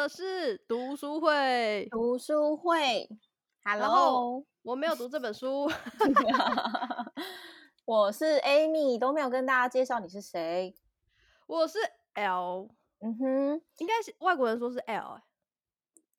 [0.00, 3.06] 的是读书会，读书会。
[3.62, 5.70] Hello，我没有读这本书，
[7.84, 10.74] 我是 Amy，都没有跟大家介绍你是谁。
[11.46, 11.78] 我是
[12.14, 15.20] L，嗯哼，应该是外国人说是 L，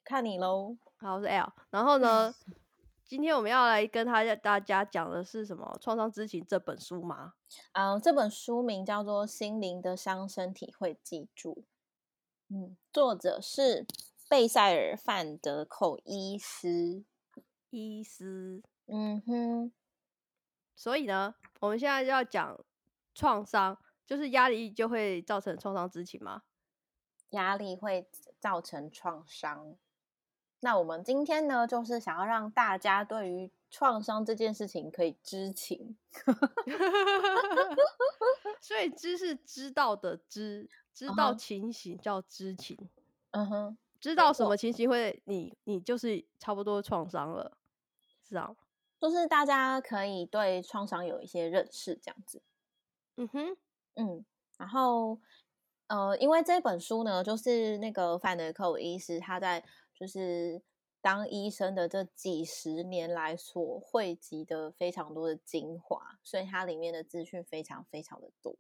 [0.04, 0.78] 看你喽。
[0.98, 1.52] 好，我是 L。
[1.72, 2.36] 然后呢，
[3.04, 5.76] 今天我们要来跟他大家讲的是什么？
[5.82, 7.34] 《创伤知情》这本书吗？
[7.72, 11.64] 啊、嗯，这本书名叫做《心灵的伤，身体会记住》。
[12.54, 13.88] 嗯，作者是
[14.28, 17.06] 贝塞尔·范德寇医师。
[17.70, 19.72] 医师，嗯哼。
[20.76, 22.60] 所以呢，我们现在要讲
[23.16, 26.42] 创伤，就是压力就会造成创伤知情吗？
[27.30, 28.10] 压力会
[28.42, 29.78] 造成创伤。
[30.60, 35.96] 那我们今天呢，就是想要让大家对于创伤这件事情可以知情。
[38.60, 40.70] 所以知是知道的知。
[40.94, 42.78] 知道情形叫知情，
[43.32, 47.58] 嗯哼，知道什么情形会你你就是差不多创伤了，
[48.28, 48.56] 是啊，
[49.00, 52.42] 就是大家可以对创伤有一些认识，这样子，
[53.16, 53.58] 嗯哼，
[53.96, 54.26] 嗯，
[54.58, 55.20] 然后
[55.88, 59.64] 呃，因为这本书呢，就是那个范德克医师他在
[59.96, 60.62] 就是
[61.00, 68.56] 当医生的这几十年来所汇集的非常多的精华，所以它里面的资讯非常非常的多。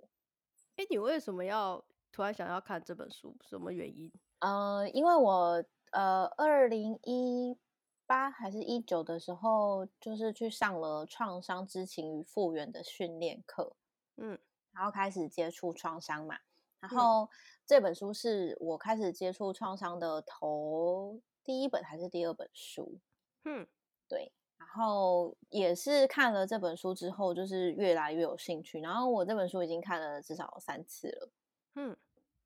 [0.77, 1.83] 哎，你为什么要？
[2.11, 4.11] 突然想要看这本书，什么原因？
[4.39, 7.57] 呃，因为我呃，二零一
[8.05, 13.75] 八还是一九的时候，就是去上了创伤知情与复原的训练课，
[14.17, 14.37] 嗯，
[14.73, 16.37] 然后开始接触创伤嘛。
[16.79, 17.29] 然后、嗯、
[17.65, 22.99] 这本书是我开始接触创伤的头第一本还是第二本书？
[23.45, 23.65] 嗯，
[24.07, 24.31] 对。
[24.57, 28.79] 然后也是看了这本书之后，就是越来越有兴趣。
[28.79, 31.29] 然后我这本书已经看了至少三次了。
[31.75, 31.95] 嗯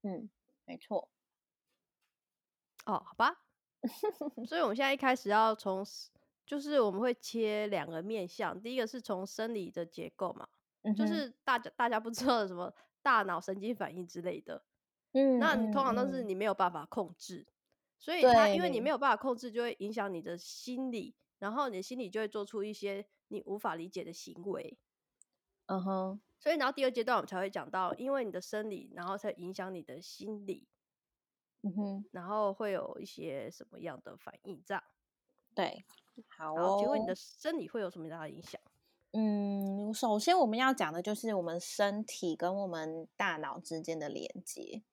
[0.03, 0.29] 嗯，
[0.65, 1.09] 没错。
[2.85, 3.41] 哦，好吧。
[4.47, 5.85] 所以我们现在一开始要从，
[6.45, 8.59] 就是我们会切两个面向。
[8.61, 10.47] 第一个是从生理的结构嘛，
[10.83, 14.63] 嗯、就是大家大家不知道的什么大脑神经反应之类的。
[15.13, 17.53] 嗯，那你通常都是你没有办法控制，嗯、
[17.99, 24.77] 所以它因为你没有办法控制，就会影响你的心理，然后你的心理就会做出一些你无法理解的行为。
[25.67, 26.21] 嗯哼。
[26.45, 30.67] 所以，然后第二阶段我们才会讲到，因为你的生理，然后才影响你的心理，
[31.63, 34.83] 嗯哼，然后会有一些什么样的反应这样？
[35.55, 35.83] 对，
[36.27, 36.73] 好哦。
[36.73, 38.61] 好，请问你的生理会有什么样的影响？
[39.13, 44.83] 嗯，首先我们要讲的就是我们身体跟我们大脑之间的连接。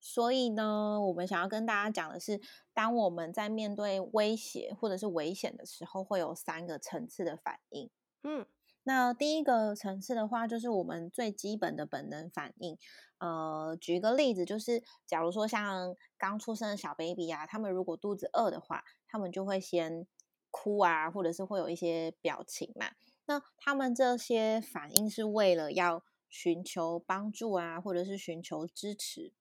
[0.00, 2.40] 所以呢，我们想要跟大家讲的是，
[2.72, 7.90] 当我们在面对威胁或者是危险的时候，会有三个层次的反应。
[8.22, 8.46] 嗯。
[8.88, 12.78] 那第一个层次的话，就是我们最基本的本能反应。
[13.18, 20.06] 呃，举一个例子，就是假如说像刚出生的小 baby 啊，他们如果肚子饿的话，他们就会先
[20.50, 22.92] 哭啊，或者是会有一些表情嘛。
[23.26, 29.34] 那他们这些反应是为了要寻求帮助啊，或者是寻求支持。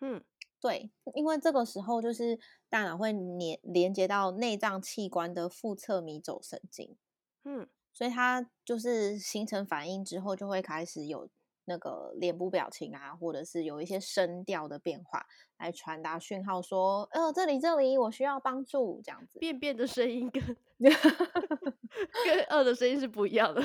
[0.00, 0.22] 嗯，
[0.60, 2.38] 对，因为这个时候就是
[2.68, 6.96] 大脑会连连接到内脏器官的腹侧迷走神经。
[7.42, 7.68] 嗯。
[7.92, 11.28] 所以它就是形成反应之后，就会开始有
[11.64, 15.24] 那个脸部表情啊，或者是有一些声调的变化，
[15.58, 19.38] 来传达讯号说，呃，这里这里，我需要帮助，这样子。
[19.38, 20.42] 便便的声音跟
[20.80, 23.62] 跟饿的声音是不一样的。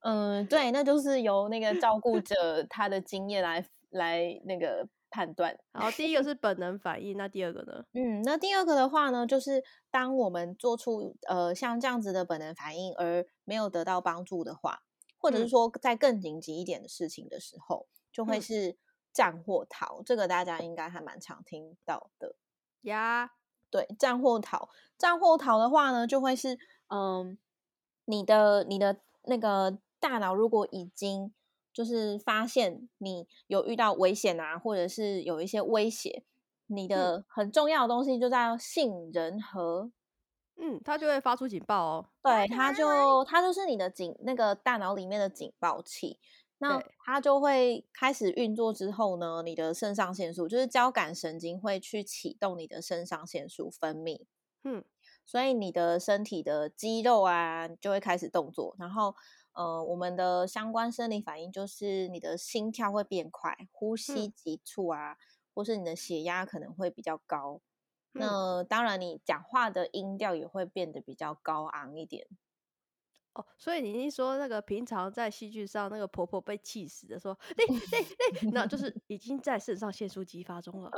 [0.00, 4.88] 嗯，对，那就是由那个照顾者他的经验来来那个。
[5.14, 7.84] 判断，然后第一个是本能反应，那第二个呢？
[7.92, 14.80] 嗯，那第二个的话呢，就是当我们做出呃像这样子的本能反应而没有得到帮助的话，
[15.16, 18.76] 或者是说在更紧急一点的事情的时候，嗯、就会是
[19.12, 20.02] 战或逃。
[20.02, 22.34] 这个大家应该还蛮常听到的
[22.80, 23.30] 呀。
[23.70, 26.54] 对，战或逃，战或逃的话呢，就会是
[26.88, 27.36] 嗯、呃，
[28.06, 31.32] 你的你的那个大脑如果已经。
[31.74, 36.22] 就是发现你有遇到危险啊，或者是有一些威胁，
[36.68, 39.90] 你的很重要的东西就在杏仁核，
[40.56, 42.06] 嗯，它就会发出警报哦。
[42.22, 43.24] 对，它就。
[43.24, 46.20] 它就是你的警那个大脑里面的警报器，
[46.58, 54.24] 那它就会开始运作之后呢，你的肾上腺素就是交感神经会去启动你的肾上腺素分泌，
[54.62, 54.84] 嗯，
[55.26, 59.16] 所以你的身体的肌肉啊就会开始动作，然后。
[59.54, 65.16] 呃，我们的相关生理反应就是你的心跳会变快，呼吸急促啊，嗯、
[65.54, 67.60] 或是你的血压可能会比较高。
[68.12, 72.26] 嗯、那当然，你讲话的音调也会变得比较高昂一点。
[73.34, 80.90] 哦，所以你一说那个平常在戏剧上那个婆婆被气死的说，那那那，那就是已经在肾上腺素激发中了。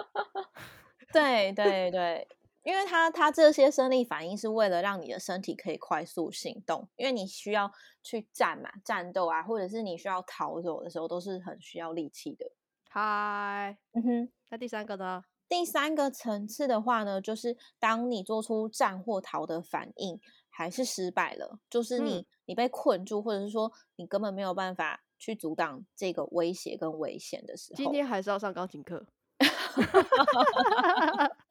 [1.12, 2.28] 对 对对，
[2.66, 7.70] 因为它它这些生理反应是为了让你的身体可以快速行动，因为你需要
[8.02, 12.50] 去战嘛，战斗啊，或者是你需要逃走的时候，都是很需要力气的。
[12.88, 15.22] 嗨，嗯哼，那第三个呢？
[15.48, 20.20] 第三个层次的话呢，就是当你做出战或逃的反应，
[20.50, 29.06] 还是失败了，就是你、嗯、你被困住，或者是说你根本没有办法去阻挡这个威胁跟危险的时候，今天还是要上钢琴课。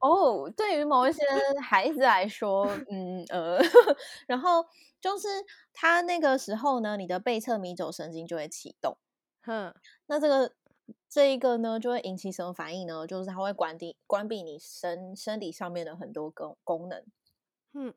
[0.00, 1.22] 哦，对于某一些
[1.62, 3.58] 孩子来说，嗯呃，
[4.26, 4.64] 然后
[5.00, 5.28] 就是
[5.72, 8.96] 他那个时候呢，你的背侧迷走神经就会启动，
[9.42, 9.74] 哼，
[10.06, 10.52] 那这个。
[11.08, 13.06] 这一个呢，就会引起什么反应呢？
[13.06, 17.02] 就是它会关闭关闭你身身体上面的很多功功能，
[17.72, 17.94] 嗯，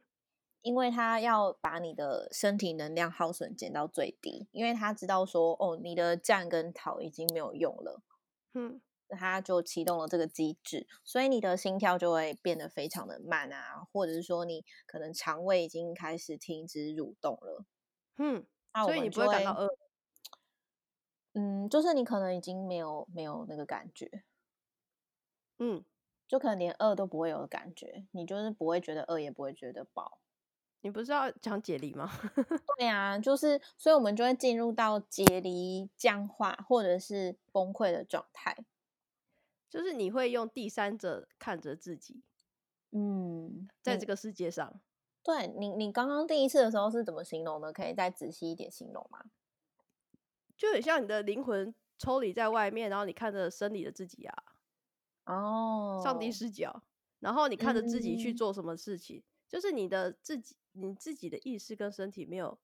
[0.61, 7.99] 因为它要把你的身体能量耗损减到最低，因为它知道说，哦，你的战跟逃已经没有用了，
[8.53, 8.79] 嗯，
[9.09, 17.65] 它就启动了这个机制，所以你的心跳就会变得非常的慢啊，或者是说你可能肠胃已经开始停止蠕动了，
[18.17, 18.45] 嗯，
[18.85, 19.69] 所以你不会感到饿。
[21.33, 24.23] 嗯，就是你可能已经没有没有那个感觉，
[25.59, 25.85] 嗯，
[26.27, 30.19] 就可能连饿都不会有的感觉，你就是不会觉得饿，也不会觉得饱。
[30.81, 32.09] 你不是要讲解离吗？
[32.77, 38.55] 对呀，就是，所以我们就会进入到解离、僵化或者是崩溃的状态，
[39.69, 42.23] 就是你会用第三者看着自己，
[42.91, 44.71] 嗯，在这个世界上。
[44.73, 44.81] 嗯，
[45.23, 47.73] 对你，你刚刚第一次的时候是怎么形容的？
[47.73, 49.25] 可以再仔细一点形容吗？
[50.55, 54.43] 就很像你的灵魂抽离在外面，然后你看着生理的自己啊，
[55.25, 56.81] 哦，上帝视角，
[57.19, 62.57] 然后你看着自己去做什么事情，嗯、就是你的自己，你自己的意识跟身体没有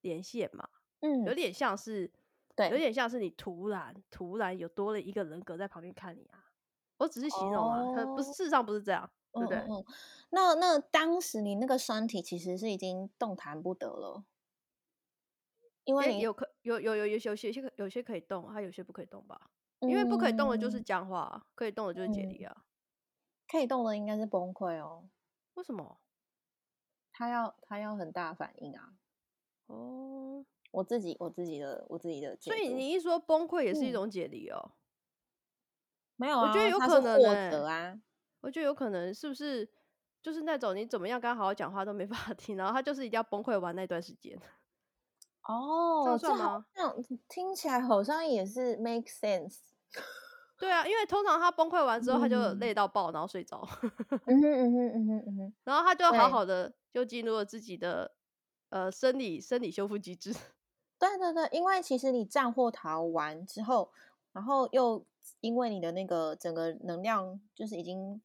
[0.00, 0.68] 连线嘛，
[1.00, 2.10] 嗯，有点像是，
[2.58, 6.50] 对，有点像是你突然突然有多了一个人格在旁边看你啊，
[6.98, 9.64] 我只是形容啊，哦、不是，事实上不是这样，对不对？
[10.30, 14.24] 那那当时你那个身体其实是已经动弹不得了。
[15.84, 19.50] 因为你有可有有有有有些可有些可以动，它有些不可以动吧？
[19.80, 22.64] 因为不可以动的就是僵化，可以动的就是解离啊。
[23.46, 25.08] 可以动的应该是崩溃哦。
[25.54, 26.00] 为什么？
[27.12, 28.92] 他要他要很大反应啊。
[29.68, 32.36] 哦，我自己我自己的我自己的。
[32.40, 34.72] 所以你一说崩溃也是一种解离哦？
[36.16, 38.00] 没有啊，我觉得有可能获得啊。
[38.40, 39.68] 我觉得有可能是不是
[40.22, 44.38] 就是那种你怎么样跟他好好讲话都没办法听，然后他就是一定要崩溃完那段时间。
[45.48, 46.94] 哦，这好像
[47.28, 49.58] 听起来好像也是 make sense。
[50.58, 53.66] 对啊，因为通常他崩溃完之后，他就累到爆，然后睡着。
[54.26, 58.12] 嗯哼嗯哼嗯哼嗯哼，然后他就好好的就进入了自己的
[58.70, 60.34] 呃生理生理修复机制。
[60.98, 63.90] 对对对，因为其实你战或逃完之后，
[64.32, 65.04] 然后又
[65.40, 68.20] 因为你的那个整个能量就是已经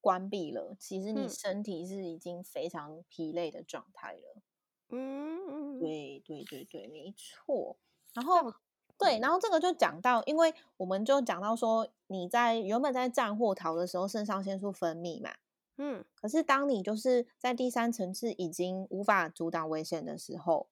[0.00, 4.42] 关闭了，其实你身体是已经非常疲累的状态了。
[4.88, 7.76] 嗯，对对对对，没错。
[8.14, 8.54] 然后
[8.96, 15.34] 对，然后这个就讲到，因为我们就讲到说，你在原本在战或逃的时候，肾上腺素分泌嘛，
[15.76, 20.68] 嗯，可是当你就是在第三层次已经无法阻挡危险的时候，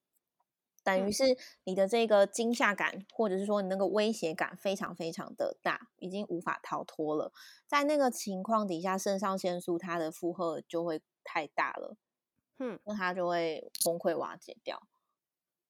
[0.85, 7.33] 等于是你的这个惊吓感，或者是说你那个威胁感非常非常的大，已经无法逃脱了。
[7.67, 11.97] 在那个情况底下，肾上腺素它的负荷就会太大了。
[12.59, 14.87] 嗯，那它就会崩溃瓦解掉。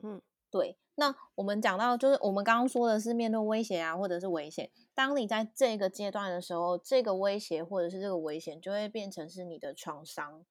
[0.02, 0.76] 嗯，对。
[0.96, 4.70] 那我们讲到，就是我们刚刚说的是面对威胁啊，或者是危险。
[4.94, 10.44] 当你在这个阶段的时候，这个威胁或者是这个危险，就会变成是你的创伤。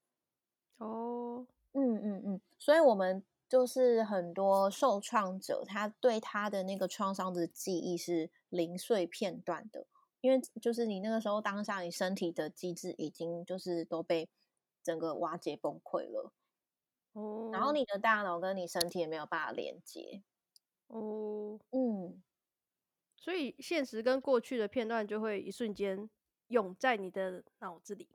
[0.77, 2.41] 哦，嗯嗯嗯。
[2.59, 9.85] 所以，我们就是很多受创者，他对他的那个创伤的记忆是零碎片段的，
[10.21, 14.27] 因为就是你那个时候当下，你身体的机制已经就是都被。
[14.81, 16.33] 整个瓦解崩溃了，
[17.13, 20.21] 哦，然后你的大脑跟你身体也没有办法连接，
[20.87, 22.21] 哦，嗯，
[23.15, 26.09] 所以现实跟过去的片段就会一瞬间
[26.47, 28.09] 涌在你的脑子里，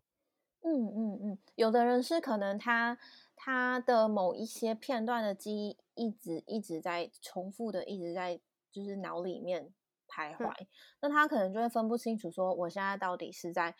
[0.60, 2.98] 嗯嗯嗯，有的人是可能他
[3.40, 8.40] 他的某一些片段的记忆一直一直在重复的一直在
[8.70, 9.72] 就是脑里面
[10.08, 10.66] 徘徊，嗯，
[11.02, 13.74] 那他可能就会分不清楚说我现在到底是在。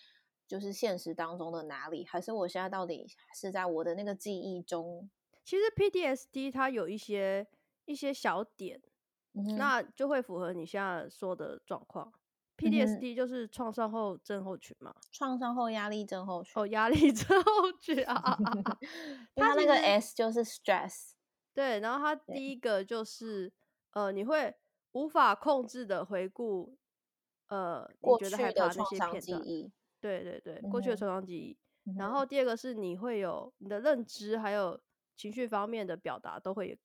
[0.49, 5.11] 就是现实当中的哪里，还是我现在到底是在我的那个记忆中？
[5.45, 7.47] 其实 PTSD 它有一些
[7.85, 8.81] 一些小点，
[9.35, 12.15] 嗯、那就会符合你现在说的状况。
[12.59, 14.95] PTSD 就是创伤后症候群嘛？
[15.13, 16.53] 创伤后压力症候群。
[16.57, 18.37] 哦，压力症候群啊！
[19.37, 21.13] 它那个 S 就是 stress。
[21.55, 23.53] 对，然后它第一个就是
[23.93, 24.55] 呃，你会
[24.93, 26.77] 无法控制的回顾
[27.47, 29.73] 呃，过去的创伤记忆。
[30.01, 31.57] 对对对，过去的创伤记忆。
[31.85, 34.81] 嗯、然后第二个是你会有你的认知，还有
[35.17, 36.79] 情绪方面的表达都会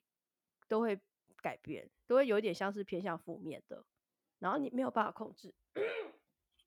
[0.67, 0.99] 都会
[1.41, 3.83] 改变，都会有一点像是偏向负面的，
[4.43, 5.53] 然后你没有办法控制。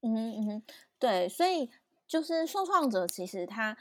[0.01, 0.63] 嗯哼嗯哼，
[0.99, 1.71] 对，所以
[2.09, 3.77] 就是受创者其实他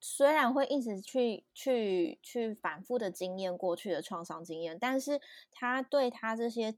[0.00, 6.76] 虽然会一直去去去反复的经验过去的创伤经验，但是他对他这些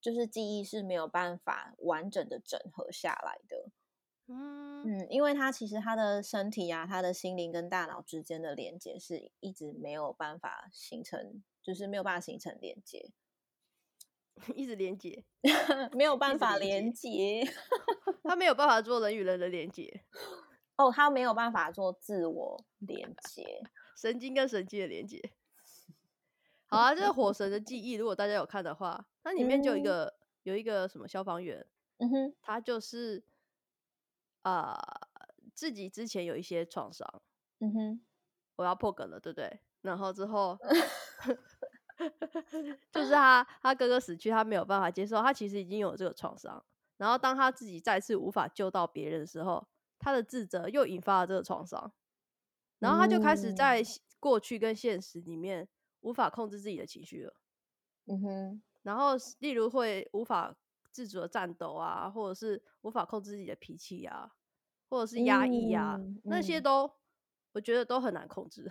[0.00, 3.70] 就是记忆是没有办法完整的整合下来的。
[4.28, 13.10] 嗯嗯，因为他其实他的身体啊，他的心灵跟大脑之间的连接是一直没有办法形成，就是没有办法形成连接，
[14.54, 15.24] 一直连接，
[15.92, 17.42] 没有办法连接，
[18.24, 20.04] 他没有办法做人与人的连接。
[20.76, 23.62] 哦，他没有办法做自我连接，
[23.96, 25.20] 神经跟神经的连接。
[26.66, 31.66] 好啊，这个火神的记忆，如果大家有看的话，那里面就有一个、嗯、有一个什么消防员，
[31.98, 33.24] 嗯哼，他就是。
[34.44, 37.22] 啊、呃，自己之前有一些创伤，
[37.60, 38.04] 嗯哼，
[38.56, 39.60] 我要破梗了，对不对？
[39.82, 40.58] 然后之后，
[42.92, 46.64] 就是他他哥哥死去，他没有办法接受，他其实已经有这个创伤。
[46.96, 49.66] 然后当他自己再次无法救到别人的时候，
[49.98, 51.92] 他的自责又引发了这个创伤，
[52.78, 53.82] 然后他就开始在
[54.20, 55.68] 过去跟现实里面
[56.00, 57.34] 无法控制自己的情绪了，
[58.06, 58.62] 嗯哼。
[58.82, 60.54] 然后例如会无法。
[60.94, 64.30] 自主的战斗啊，或者是无法控制自己的脾气啊，
[64.90, 66.92] 或者是压抑啊，嗯、那些都、嗯、
[67.52, 68.70] 我觉得都很难控制。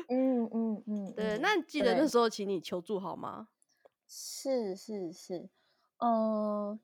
[0.08, 1.38] 嗯嗯嗯，对。
[1.38, 3.48] 那记得那时候请你求助好吗？
[4.06, 5.48] 是是是，
[5.98, 6.78] 嗯、呃，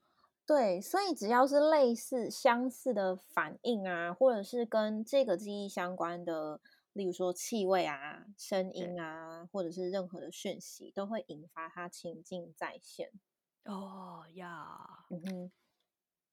[0.45, 0.81] 对。
[0.81, 6.61] 所以只要是类似相似的反应啊，或者是跟这个记忆相关的，
[6.93, 13.11] 例如说气味啊、声音啊，或者是任何的讯息，都会引发他情境再现。
[13.65, 15.53] 哦呀，嗯哼，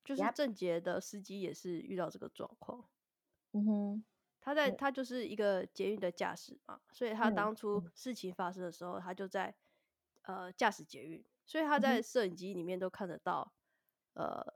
[0.04, 2.90] 就是郑杰的司机也是遇到这个状况，
[3.54, 4.04] 嗯哼，
[4.42, 9.56] 他在他就是一个捷运的驾驶嘛，所以他当初事情发生的时候，他就在
[10.24, 13.54] 呃驾驶捷运，所以他在摄影机里面都看得到
[14.16, 14.54] 呃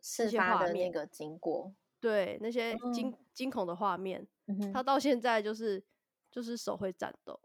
[0.00, 3.12] 事发的那个经过，对那些惊。
[3.34, 4.24] 惊恐的画面，
[4.72, 5.84] 他到现在就是
[6.30, 7.40] 就是手会颤抖。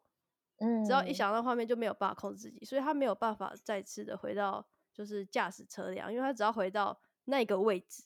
[0.58, 1.34] 嗯，只要一想。
[1.34, 8.04] 到画面就没有办法控制自己，所以他没有办法再次的回到就是驾驶车辆，因为他只要回到那个位置，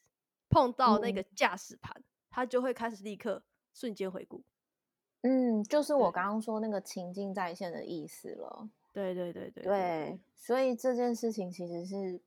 [0.47, 4.43] 碰到那个驾驶盘，嗯，他就会开始立刻瞬间回顾。
[5.21, 8.69] 嗯，就是我刚刚说那个情境再现的意思了。
[8.91, 12.21] 对对对对对，对，所以这件事情其实是，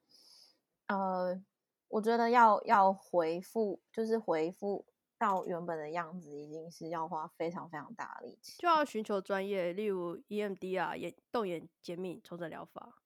[0.88, 1.40] 呃，
[1.88, 4.84] 我觉得要要回复，就是回复。
[5.18, 13.02] 到原本的样子，已经是要花非常非常大的力气，就要寻求专业，例如 EMD 啊，眼动眼减敏重整疗法，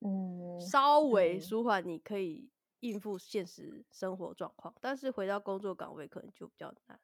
[0.00, 6.98] 嗯，稍微舒缓你可以应付现实生活状况，嗯，但是回到工作岗位可能就比较难。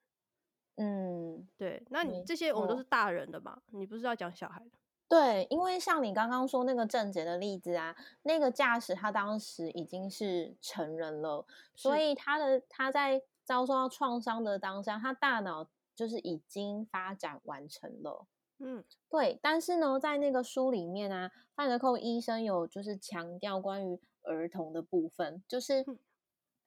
[0.83, 4.71] 嗯，对，那你这些我们都是大人的嘛，你不是要讲小孩的？
[5.09, 13.23] 对，因为像你刚刚说那个郑杰的例子啊，那个驾驶他当时已经是成人了，所以他的他在。
[13.45, 18.25] 遭受到创伤的当下，他大脑就是已经发展完成了。
[18.61, 19.37] 嗯，对。
[19.43, 25.85] 但是呢，在那个书里面啊，范德寇医生有就是强调关于儿童的部分，就是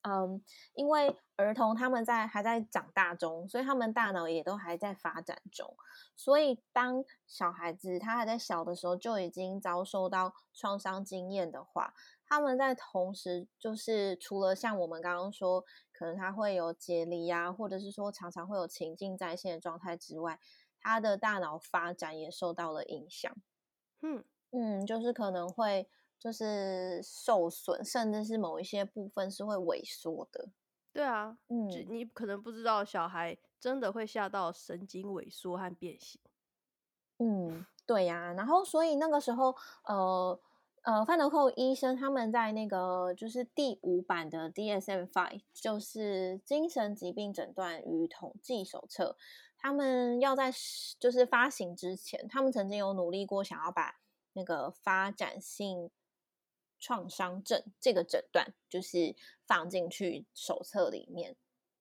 [0.05, 0.43] 嗯，嗯，
[0.73, 5.75] 因为儿童他们在还在长大中，所以他们大脑也都还在发展中。
[6.15, 11.93] 所以当小孩子他还在小的时候就已经遭受到创伤经验的话，
[12.25, 15.63] 他们在同时就是除了像我们刚刚说。
[15.97, 20.37] 可能他会有解离啊，或者是说常常会有情境在线的状态之外，
[20.77, 23.33] 他的大脑发展也受到了影响。
[24.01, 25.87] 嗯嗯，就是可能会
[26.19, 30.49] 就是受损，甚至是某一些部分是会萎缩的。
[30.91, 36.21] 对啊，嗯，你可能不知道小孩真的会吓到神经萎缩和变形。
[37.19, 39.55] 嗯，对呀、啊，然后所以那个时候，
[39.85, 40.39] 呃。
[40.85, 49.17] 呃，范德寇医生他们在那个就是第五版的 DSM Five，就是精神疾病诊断与统计手册。
[49.57, 50.53] 他们要在
[50.99, 53.95] 就是发行之前，他们曾经有努力过，想要把
[54.33, 55.89] 那个发展性
[56.85, 59.15] 创伤症这个诊断，就是
[59.47, 61.35] 放进去手册里面。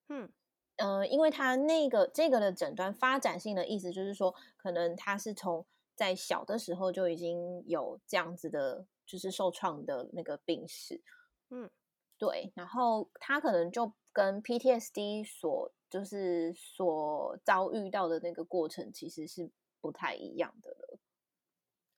[0.08, 0.32] 嗯，
[0.76, 8.86] 呃，因为他那个这个的诊断发展性的意思，就是说，可能他是从在小的时候就已经有这样子的。
[9.06, 11.02] 就是受创的那个病史，
[11.50, 11.70] 嗯，
[12.16, 19.50] 对，然后他可能就跟 PTSD 所就是所遭遇到的那个过程其实是
[19.82, 20.98] 不太一样的了。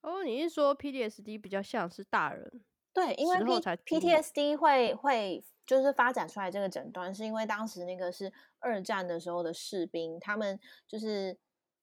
[0.00, 2.64] 哦，你是说 PTSD 比较像是大人？
[2.96, 3.36] 对，因为
[3.84, 11.38] P PTSD 会会就是发展出来这个诊断，是因为当时那个是二战的时候的士兵，他们就是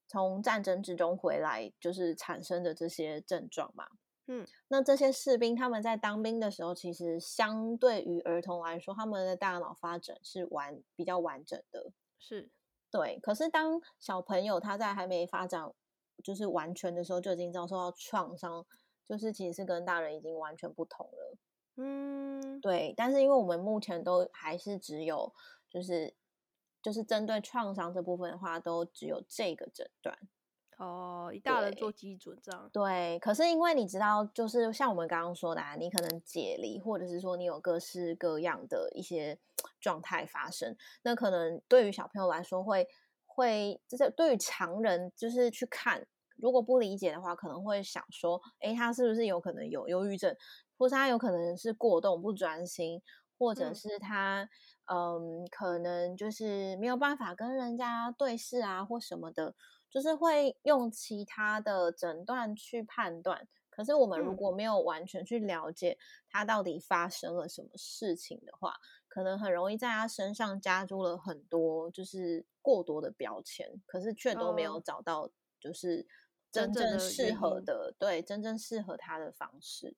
[0.08, 3.86] 从战争之中回来，就是产生的这些症状嘛。
[4.26, 12.50] 嗯，那这些士兵他们在当兵的时候，其实相对于儿童来说，他们的大脑发展是完比较完整的，是
[12.90, 13.20] 对。
[13.22, 15.72] 可是当小朋友他在还没发展
[16.24, 18.66] 就是完全的时候，就已经遭受到创伤，
[19.08, 21.38] 就是其实是跟大人已经完全不同了。
[21.76, 22.94] 嗯，对。
[22.96, 25.34] 但是因为我们目前都还是只有
[25.70, 26.14] 就是
[26.82, 30.18] 就是针对创伤这部分的话，都只有这个诊断。
[30.78, 32.70] 哦，以大人做基准这样。
[32.74, 39.38] 对，可是因为你知道，就是像我们刚刚说的啊，你可能解离，或者是说你有各式各样的一些
[39.80, 42.88] 状态发生，那可能对于小朋友来说会
[43.26, 46.06] 会，就是对于常人就是去看，
[46.44, 50.36] 如果不理解的话，可能会想说，诶，他是不是有可能有忧郁症，
[50.78, 53.02] 或是他有可能是过动不专心，
[53.38, 54.50] 或者是他
[54.88, 59.56] 嗯，嗯，可能就是没有办法跟人家对视啊，或什么的。
[59.90, 65.98] 就是会用其他的诊断去判断，可是我们如果没有完全去了解
[66.32, 68.74] 他到底发生了什么事情的话，
[69.08, 76.08] 可能很容易在他身上加注了很多就是过多的标签，可是却都没有找到就是
[76.54, 79.96] 真正适合的，的对，真正适合他的方式。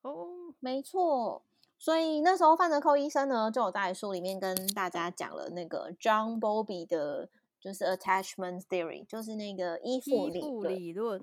[0.00, 1.42] 哦，没错，
[1.78, 7.28] 所以那时候范德寇医生呢，就有在书里面跟大家讲了那个 John Bowlby 的。
[7.62, 10.74] 就是 attachment theory，就是那个依附理论。
[10.74, 11.22] 理论，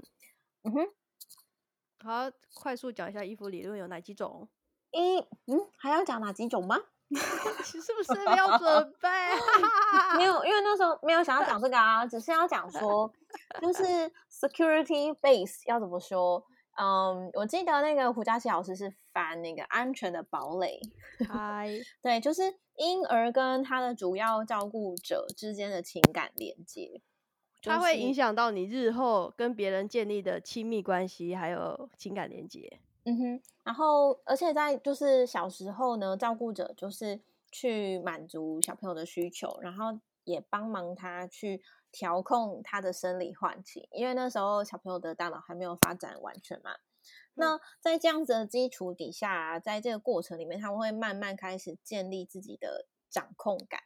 [0.61, 0.87] 嗯哼，
[1.97, 4.47] 好，快速讲一下依附理论有哪几种？
[4.91, 6.77] 一，嗯，还要讲哪几种吗？
[7.63, 9.09] 是不是没有准备？
[10.17, 13.11] 没有，因为那时候没有想要讲这个啊，只是要讲说，
[13.61, 13.83] 就是
[14.31, 16.43] security base 要怎么说？
[16.79, 20.79] 嗯，我记得那个胡佳琪老师是翻那个安全的堡垒。
[21.27, 21.69] 嗨，
[22.03, 27.01] 对，就是婴儿跟他的主要照顾者之间的情感连接，
[27.63, 32.79] 它会影响到你日后跟别人建立的亲密关系，还有情感连接。
[33.07, 37.19] 嗯哼，然后而且在就是小时候呢，照顾者就是
[37.51, 41.63] 去满足小朋友的需求，然后也帮忙他去。
[41.89, 46.73] 调控他的生理唤起，因为那时候小朋友的大脑还没有发展完全嘛。
[46.73, 46.79] 嗯、
[47.35, 53.81] 那在这样子的基础底下、啊，在这个过程里面，他们会慢慢开始建立自己的掌控感。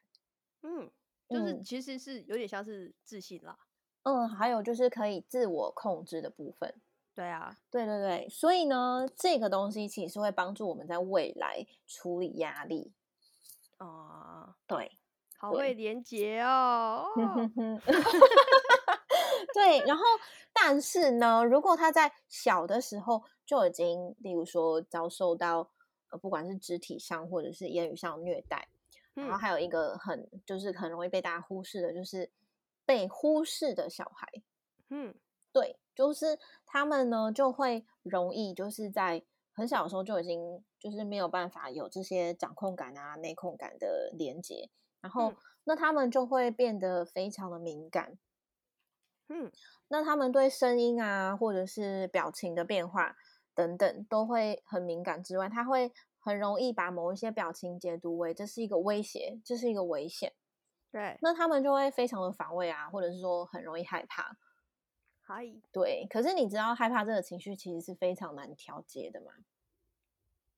[0.63, 0.91] 嗯，
[1.29, 3.55] 就是其实是有点像是自信啦。
[4.01, 6.73] 嗯，还有就是可以自我控制的部分。
[7.15, 8.27] 对啊，对对对。
[8.29, 12.93] 所以呢，这个东西其实会帮助我们在未来处理压力。
[13.79, 14.97] 哦、嗯，对。
[15.37, 17.03] 好会连结哦，
[19.55, 20.03] 对，然后
[20.53, 25.67] 但是呢，如果他在小的时候就已经，例如说遭受到
[26.11, 28.67] 呃，不管是肢体上或者是言语上虐待，
[29.15, 32.29] 嗯、然后还有一个很就是很容易被大家忽视的，就是
[32.85, 34.27] 被忽视的小孩，
[34.89, 35.11] 嗯，
[35.51, 39.23] 对，就是他们呢就会容易就是在
[39.53, 44.69] 很小的时候就已经就是没有办法有这些掌控感啊、内控感的连接。
[45.01, 48.19] 然后，那他们就会变得非常的敏感，
[49.29, 49.51] 嗯，
[49.87, 53.15] 那他们对声音啊，或者是表情的变化
[53.55, 55.23] 等等，都会很敏感。
[55.23, 60.33] 之外，他会很容易把某一些表情解读为这是一个威胁，这是一个危险。
[60.91, 64.37] 对，那他们就会非常的防卫啊，或者是说很容易害怕。
[65.33, 66.05] 嗨，对。
[66.09, 69.31] 可是你知道，害怕这个情绪其实是非常难调节的嘛。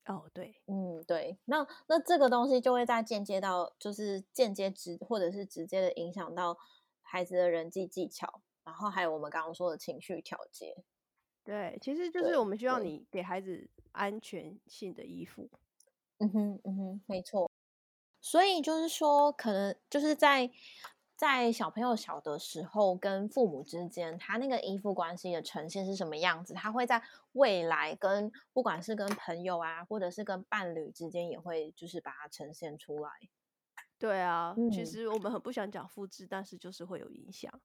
[0.07, 6.57] 哦，对，嗯，对，那那这个东西就会在间接到，就是间接直或者是直接的影响到
[7.03, 10.75] 孩子的人际技巧，然后还有我们刚刚说的情绪调节。
[11.43, 15.47] 对，其实就是我们需要你给孩子安全性的依附。
[16.17, 17.51] 嗯哼，嗯哼，没错。
[18.19, 20.49] 所以就是说，可能就是在。
[21.23, 26.53] 在小朋友小的时候，跟父母之间，他那个依附关系的呈现是什么样子？
[26.53, 33.09] 他会在未来跟不管是跟朋友啊，或者是跟伴侣之间，也会就是把它呈现出来。
[33.97, 37.61] 对啊，嗯，其实我们很不想讲复制，但是就是会有影响。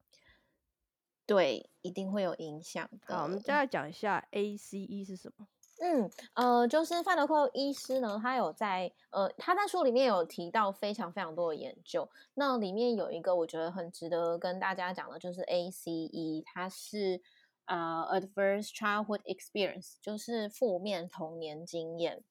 [1.26, 2.88] 对，一定会有影响。
[3.06, 5.48] 好，我们再来讲一下 ACE 是什么。
[5.80, 12.08] 嗯，呃，就是范德克医师呢，他有在呃，他在书里面有提到非常非常多的研究。
[12.34, 17.22] 那里面有一个我觉得很值得跟大家讲的，就是 ACE，它是
[17.66, 22.24] 呃 Adverse Childhood Experience，就是负面童年经验。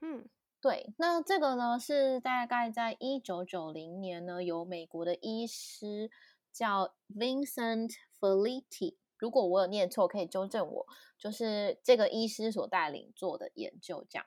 [0.00, 0.26] 嗯，
[0.60, 0.94] 对。
[0.96, 6.10] 那这个呢，是大概在一九九零年呢，由美国的医师
[6.50, 10.86] 叫 Vincent Felitti，如果我有念错，可以纠正我。
[11.18, 14.26] 就是这个医师所带领做的研究，这样。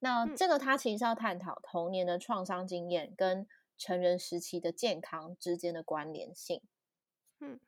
[0.00, 3.46] 那这个他其实是要探讨童年的创伤经验跟
[3.78, 6.60] 成人时期的健康之间的关联性。
[7.40, 7.58] 嗯，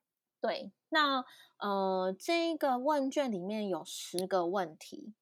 [0.40, 0.72] 对。
[0.88, 1.24] 那
[1.58, 5.14] 呃，这个问卷里面有十个问题。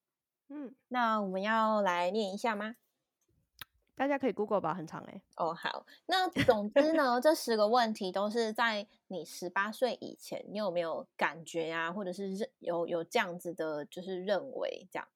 [0.49, 2.75] 嗯，那我们要来念一下吗？
[3.95, 5.21] 大家可以 Google 吧，很长哎、欸。
[5.37, 5.85] 哦，好。
[6.05, 15.07] 那总之呢，这十个问题都是在你十八岁以前，你有没有感觉呀、啊，或者是认有有这样子的，就是认为这样。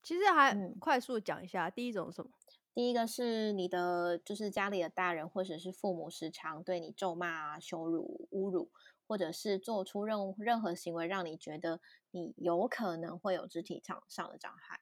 [0.00, 2.30] 其实还快速讲一下，嗯、第一种是什么？
[2.72, 8.70] 第一个是你的，就是家里的大人或者是父母时常对你咒骂、羞辱、侮辱，
[9.08, 11.80] 或者是做出任任何行为让你觉得
[12.12, 14.78] 你有可能会有肢体上上的障碍。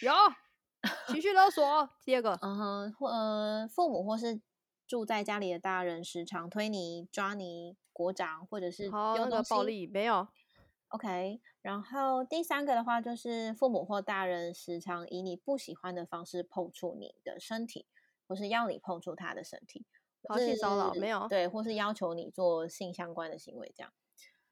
[0.00, 0.12] 有。
[1.08, 4.40] 情绪勒索，第二个，嗯哼，或呃，父母或是
[4.86, 9.20] 住在家里的大人时常推你、抓你、鼓掌，或者是丢东西。
[9.22, 10.28] 那个暴力没有。
[10.88, 17.86] OK，然后第三个的话就是父母或大人时常以你不喜欢的方式碰触你的身体，
[18.26, 19.84] 或是要你碰触他的身体。
[20.28, 21.28] 好，性骚扰没有？
[21.28, 23.92] 对，或是要求你做性相关的行为，这样。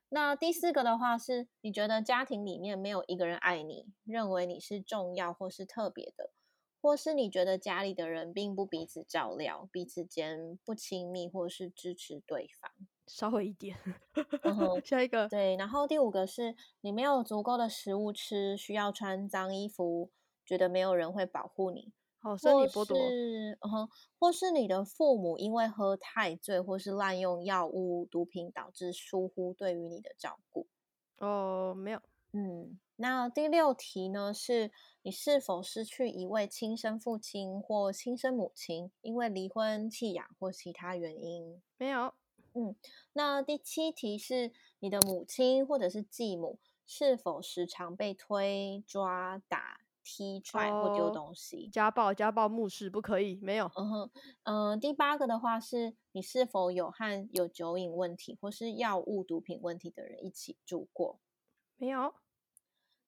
[0.08, 6.30] 那第四个的话是，你觉得家庭里面没有一个人爱你，认为你是重要或是特别的，
[6.80, 12.70] 或是你觉得家里的人并不彼此照料，彼此间不亲密，或是支持对方，
[13.06, 13.76] 稍微一点。
[14.42, 20.10] 然后，下一个，对，然后第五个是你没有足够的食物吃，需要穿脏衣服，
[20.44, 21.92] 觉得没有人会保护你。
[22.26, 30.66] 哦，身体剥夺，嗯哼，或是你的父母因为喝太醉，或是滥用药物、毒品，导致疏忽对于你的照顾。
[31.18, 32.00] 哦，没有，
[32.32, 34.34] 嗯，那第六题呢？
[34.34, 41.62] 是你是否失去一位亲生父亲或亲生母亲，因为离婚、弃养或其他原因？
[41.78, 42.12] 没有，
[42.54, 42.74] 嗯，
[43.12, 49.80] 那第七题是你的母亲或者是继母是否时常被推、抓、打？
[50.08, 53.66] 踢踹或丢东西，家暴，家暴，目视不可以，没有。
[53.74, 54.10] 嗯哼，
[54.44, 61.18] 嗯、呃，第八个的话是你是否有和有酒瘾问题或是药物毒品问题的人一起住过？
[61.76, 62.14] 没有。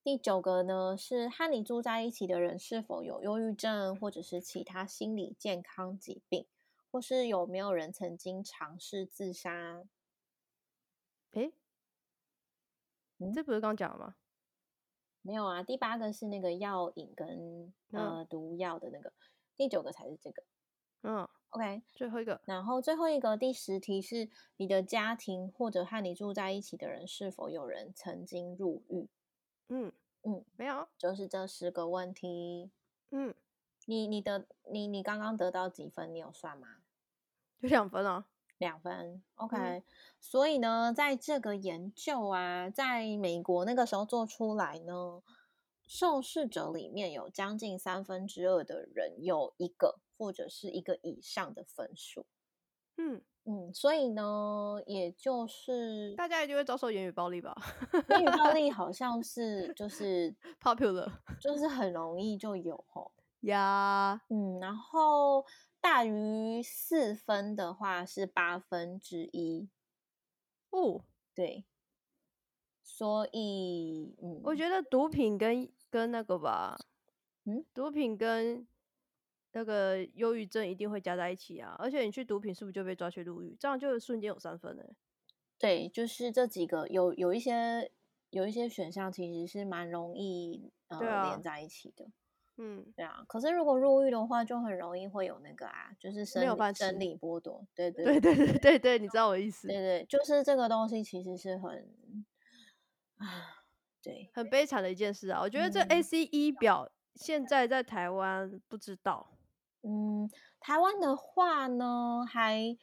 [0.02, 6.48] 第九个呢是和你住在一起的人是否有忧郁症或者是其他心理健康疾病，
[6.90, 9.84] 或是有没有人曾经尝试自杀？
[11.30, 11.52] 诶，
[13.18, 14.16] 你这不是刚讲了吗？
[15.22, 19.12] 没有啊，第八个是那个药引跟呃毒药的那个，
[19.56, 20.42] 第九个才是这个。
[21.02, 29.08] 嗯，OK，最后一个，然后最后一个第十题是你的家庭或者和你住在一起的人是否有人曾经入狱？
[29.68, 32.70] 嗯嗯，没有，就是这十个问题。
[33.10, 33.34] 嗯，
[33.86, 36.12] 你你的你你刚刚得到几分？
[36.12, 36.78] 你有算吗？
[37.60, 38.26] 就两分啊。
[38.58, 39.82] 两分，OK、嗯。
[40.20, 45.22] 所以呢，在这个研究啊，在美国那个时候做出来呢，
[45.86, 52.26] 受试者里面有将近三分之二的人有一个或者是一个以上的分数。
[52.96, 57.56] 嗯嗯，所以呢，也就是大家一定会遭受言语暴力吧？
[58.10, 61.08] 言语暴力 好像是就是 popular，
[61.40, 64.20] 就是很容易就有吼呀。
[64.28, 64.34] Yeah.
[64.34, 65.44] 嗯，然后。
[65.80, 69.68] 大于四分的话是八分之一，
[70.70, 71.64] 哦，对，
[72.82, 76.76] 所以，嗯，我觉得毒品跟跟那个吧，
[77.44, 78.66] 嗯，毒品跟
[79.52, 83.56] 那个忧郁症一定会加在一起啊，而且你去毒品是不是就被抓去入狱？
[83.58, 84.82] 这样就瞬间有三分呢？
[85.58, 87.90] 对，就是这几个有有一些
[88.30, 92.10] 有一些选项其实是蛮容易呃、啊、连在一起的。
[92.60, 99.68] 嗯，对啊，可是如果入狱的话，就很容易会有那个啊，就是生理生理剥夺， 对对对对对对对，你知道我意思？
[99.68, 101.88] 对对，就是这个东西其实是很
[103.18, 103.62] 啊，
[104.02, 105.40] 对，很悲惨的一件事啊。
[105.40, 109.30] 我觉得这 ACE 表现在在台湾不知道，
[109.82, 112.76] 嗯，台湾的话呢，还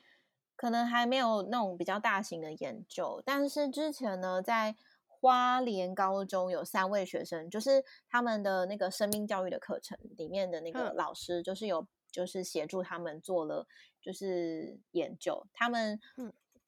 [0.55, 4.75] 可能还没有那种比较大型的研究，但是之前呢，在。
[5.25, 13.65] 花莲高中有三位学生，就是他们的那个生命教育的课程里面的那个老师，就是有就是协助他们做了
[13.99, 15.99] 就是研究，他们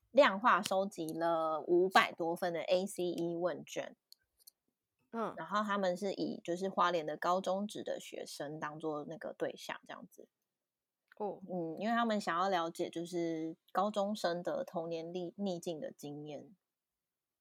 [0.09, 3.95] 量化收集了五百多份的 ACE 问卷，
[5.11, 10.27] 嗯，然后他们是以就是花莲的高中职的学生当做那个对象这样子，
[11.19, 16.49] 哦，嗯，因为他们想要了解就是高中生的童年逆逆境的经验。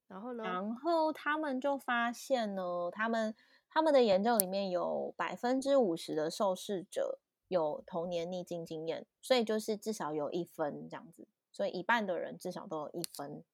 [0.09, 0.45] 然后呢？
[0.45, 3.35] 然后他们就发现呢，他们
[3.69, 13.45] 他们的研究里面有百分之五十的受试者有童年逆境经验，所以就是至少有一分这样子，所以一半的人至少都有一分。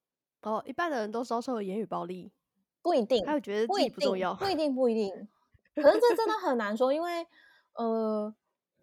[0.43, 2.33] 哦，一半的人都遭受了言语暴力，
[2.83, 5.11] 不一定，他会觉得自己不重要，不一定，不一定，
[5.75, 5.85] 不一定。
[5.85, 7.27] 可是这真的很难说，因为
[7.75, 8.35] 呃，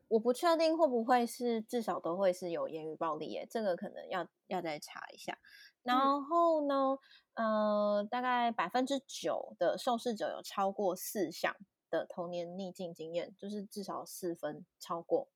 [0.07, 5.37] 我不确定会不会是至少都会是有言语暴力耶，这个可能要要再查一下。
[5.83, 6.97] 然后呢，
[7.35, 11.55] 嗯、呃，大概百分之九的受试者有超过四项
[11.89, 15.27] 的童年逆境经验，就是至少四分超过，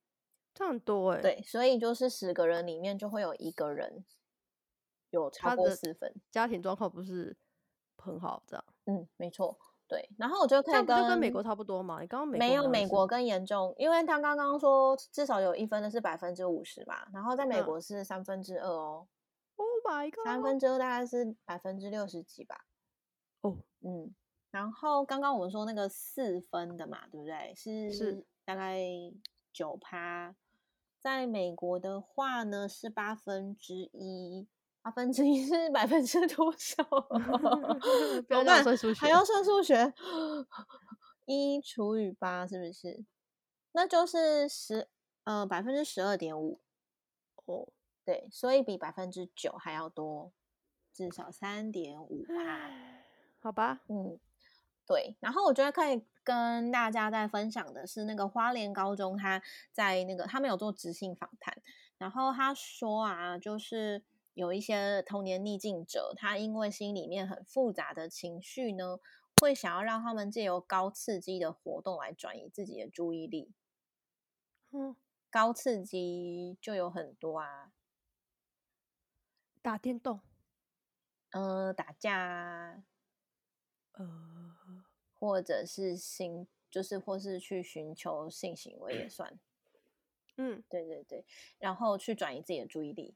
[0.54, 1.22] 这样多哎。
[1.22, 4.06] 对，所以就是十个人里面就会有一个人
[5.10, 7.36] 有超过四分，家庭状况不是
[7.98, 8.66] 很好，这样。
[8.86, 9.58] 嗯，没错。
[9.86, 12.02] 对，然后我就可以跟跟美国差不多嘛。
[12.02, 19.06] 你刚刚没有美国更严重，因为他刚刚说至少有一分的是百分之五十嘛，然后在美国是三分之二哦。
[19.56, 20.26] Oh my god！
[20.26, 22.66] 三分之二大概是百分之六十几吧。
[23.42, 23.58] 哦，oh.
[23.82, 24.14] 嗯，
[24.52, 27.54] 然后刚刚我们说那个四分的嘛，对不对？
[27.56, 28.82] 是是大概
[29.52, 30.36] 九趴，
[31.00, 34.48] 在美国的话呢是八分之一。
[34.82, 36.84] 八分之一是百分之多少？
[38.28, 39.94] 不要算数学，还要算数学。
[41.26, 43.06] 一除以八是不是？
[43.72, 44.90] 那就是十
[45.24, 46.60] 呃百分之十二点五。
[47.46, 47.70] 哦，
[48.06, 50.32] 对，所以比百分之九还要多，
[50.94, 52.70] 至少三点五趴。
[53.40, 54.20] 好吧，嗯，
[54.86, 55.16] 对。
[55.20, 61.62] 然后我觉得可以跟大家再分享的是，那个花莲高中他在那个他们有做直性访谈，
[61.98, 64.04] 然后他说啊，就是。
[64.36, 68.98] 有一些童年逆境者，他因为心里面很复杂的情绪呢，
[69.40, 73.52] 会想要让他们借由高刺激的活动来转移自己的注意力。
[74.72, 74.96] 嗯，
[75.30, 77.74] 高刺激就有很多啊，
[79.64, 80.20] 打电动，
[81.32, 82.84] 嗯、呃，打架，
[83.94, 84.84] 呃，
[85.16, 89.40] 或者是性，就是或是去寻求性行为也算。
[90.36, 91.26] 嗯，对对对，
[91.60, 93.16] 然后去转移自己的注意力。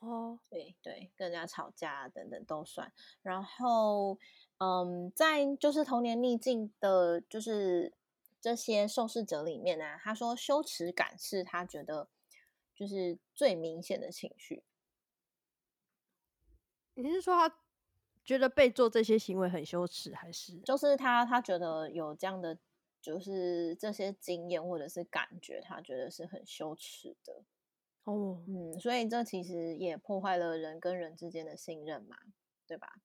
[0.00, 2.92] 哦，对对，跟人家吵架等等都算。
[3.22, 4.18] 然后，
[4.58, 7.94] 嗯，在就是童年逆境的，就是
[8.38, 12.10] 这些受试者里面呢、啊，他说羞耻感是他觉得
[12.74, 14.62] 就是最明显的情绪。
[16.94, 17.56] 你是说他
[18.24, 22.56] 觉得被做这些行为很羞耻，还是就是他他觉得有这样的
[23.00, 27.42] 就是这些经验或者是感觉，他觉得是很羞耻的。
[28.04, 28.38] 哦，oh.
[28.48, 32.16] 嗯，所以这其实也破坏了人跟人之间的信任嘛，
[32.66, 33.00] 对吧？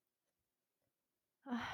[1.46, 1.68] 唉，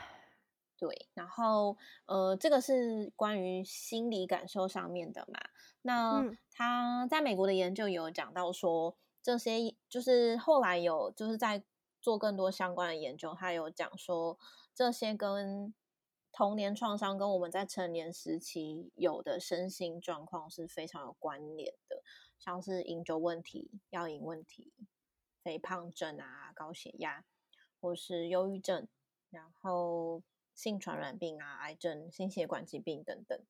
[0.78, 1.75] 对，然后
[2.06, 5.39] 呃，这个是关于心理感受上面的嘛。
[5.82, 11.63] 那他在美国的研究有讲到说，这些就是后来有就是在
[12.05, 14.37] 做更多相关的研究，他有讲说
[14.75, 15.73] 这些跟
[16.31, 22.03] 童年创伤跟我们在成年时期有的身心状况是非常有关联的。
[22.37, 24.71] 像是饮酒问题、药瘾问题、
[25.41, 27.25] 肥胖症啊、高血压，
[27.81, 28.87] 或是忧郁症，
[29.31, 30.21] 然后
[30.53, 33.41] 性传染病啊、癌症、心血管疾病等等，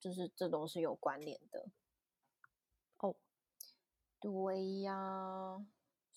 [0.00, 1.66] 就是这都是有关联的。
[2.98, 3.14] 哦，
[4.18, 5.64] 对呀，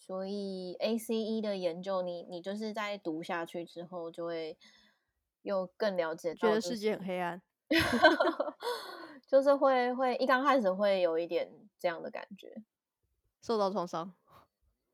[0.07, 4.57] 所以 ACE 的研究你，你你就是在读下去之后，就会
[5.43, 7.39] 又更了解到，觉得世界很黑暗，
[9.27, 11.51] 就是会会一刚开始会有一点。
[11.79, 12.63] 这样的感觉，
[13.39, 14.11] 受到创伤，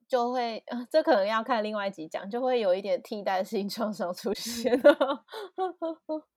[0.05, 5.23] 就会，呃， 这可能要看另外一集讲，就会有一点替代性创伤出现了。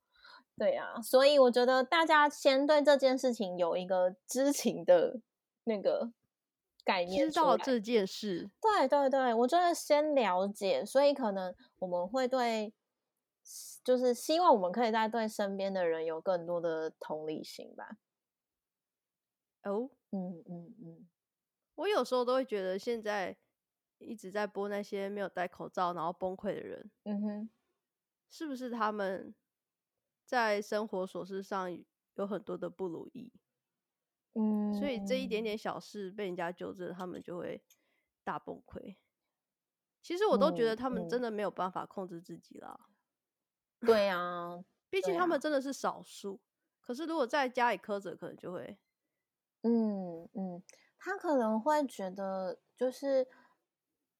[0.56, 5.18] 对啊，所以我觉得大家先对这件事情有一个知情的
[5.64, 6.12] 那个
[6.86, 8.48] 概念，知道这件事。
[8.60, 12.72] 对对对，我觉得先了解，所以可能我们会对，
[13.82, 17.98] 就是希望我们可以在对身边的人有更多的同理心吧。
[19.64, 19.90] 哦。
[20.12, 21.08] 嗯嗯嗯，
[21.74, 23.36] 我有时候都会觉得，现在
[23.98, 27.50] 一直在播那些没有戴口罩然后崩溃的人，嗯哼，
[28.30, 29.34] 是不是他们
[30.24, 31.76] 在生活琐事上
[32.14, 33.32] 有很多的不如意？
[34.38, 37.62] 嗯，所以这一点点小事被人家纠正，他们就会
[38.22, 38.96] 大崩溃。
[40.02, 42.78] 其实我都觉得他们真的没有办法控制自己啦。
[43.80, 46.40] 对 啊，毕竟他们真的是少数。
[46.80, 48.78] 可是如果在家里抠着，可能就会。
[49.62, 50.62] 嗯嗯，
[50.98, 53.26] 他可能会觉得就是，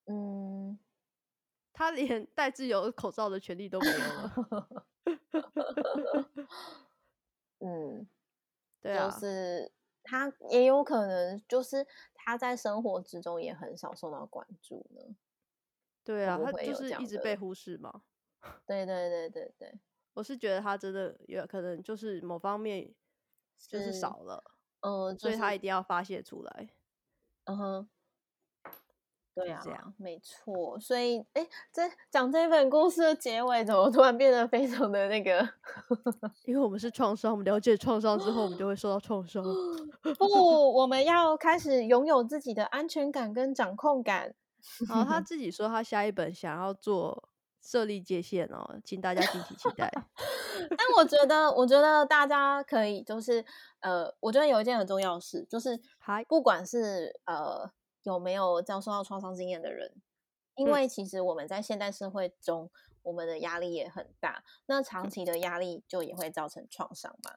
[0.07, 0.77] 嗯，
[1.73, 4.87] 他连戴自由口罩的权利都没有了。
[7.61, 8.09] 嗯，
[8.81, 9.71] 对啊，就是
[10.07, 15.17] 他也有可能就是他在生活之中也很少受到关注呢。
[16.05, 18.03] 对啊，他就是一直被忽视嘛。
[18.67, 19.81] 对对对对对，
[20.15, 22.95] 我是觉得他真的有可能就是某方面
[23.59, 24.43] 就是少了。
[24.81, 26.69] 嗯，所以他一定要发泄出来。
[27.45, 27.89] 嗯哼，
[29.37, 30.81] 对啊，这样没错。
[30.81, 35.47] 所以，哎，这讲这本故事的结尾，怎么突然变得非常的那个？
[36.47, 39.45] 因为我们是创伤，我们了解创伤之后，我们就会受到创伤。
[40.19, 44.35] 不，我们要开始拥有自己的安全感跟掌控感。
[44.89, 47.29] 好，他 自己说他下一本想要做
[47.61, 49.93] 设立界限哦，请大家敬请期待。
[50.79, 53.45] 但我觉得，我觉得大家可以就是，
[53.81, 55.79] 呃，我觉得有一件很重要的事，就是，
[56.27, 57.71] 不管是呃。
[58.07, 59.93] 有没有遭受到创伤经验的人？
[60.57, 62.71] 因为其实我们在现代社会中，
[63.03, 67.31] 我们的压力也很大，那长期的压力就也会造成创伤嘛。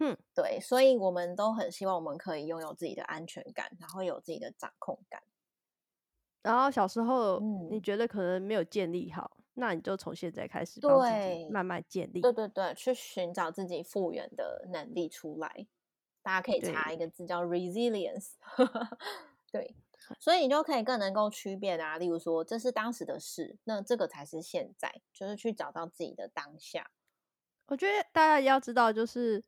[0.00, 5.22] 嗯，对，所以我们都很希望我们可以拥有自己的安全感，然后有自己的掌控感。
[6.42, 7.38] 然后小时候
[7.70, 12.20] 你觉得可能没有建立好，嗯、那你就从现在开始帮自己慢慢建立。
[12.20, 15.66] 对对对，去寻找自己复原的能力出来。
[16.22, 18.32] 大家可以查一个字叫 resilience。
[19.52, 19.76] 对。
[20.18, 26.90] 所以你就可以更能够区别啊，例如说，这是当时的事，那这个才是现在，就是去找到自己的当下。
[27.66, 29.44] 我觉得大家要知道，就是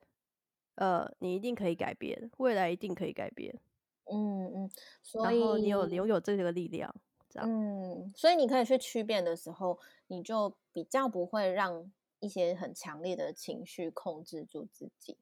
[0.74, 3.58] 呃，你一定可以改变，未来一定可以改变。
[4.12, 4.70] 嗯嗯，
[5.02, 6.94] 所以然后你有拥有这个力量，
[7.28, 7.48] 这样。
[7.48, 15.16] 嗯，所以你可以去区别的时候，你就比较不会让一些很强烈的情绪控制住自己。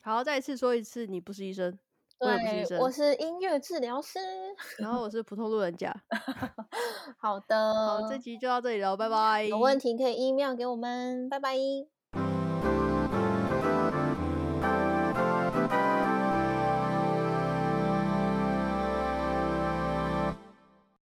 [0.00, 1.78] 好，再一次说一次，你不是医生。
[2.18, 4.18] 对，我是音乐治疗师，
[4.78, 5.94] 然后我是普通路人甲。
[7.18, 9.44] 好的，好，这集就到这里了，拜拜。
[9.44, 11.56] 有问题可以 email 给我们，拜拜。